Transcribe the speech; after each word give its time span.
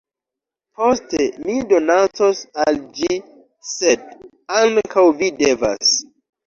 Poste, 0.79 1.19
mi 1.43 1.57
donacos 1.73 2.43
al 2.65 2.81
ĝi 2.97 3.21
sed 3.75 4.11
ankaŭ 4.65 5.07
vi 5.23 5.35
devas 5.45 5.99